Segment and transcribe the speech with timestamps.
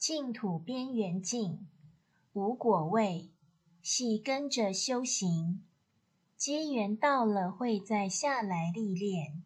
[0.00, 1.68] 净土边缘境，
[2.32, 3.28] 无果位，
[3.82, 5.62] 系跟着修行。
[6.38, 9.42] 机缘到了，会再下来历练。